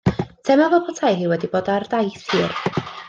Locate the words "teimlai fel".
0.47-0.81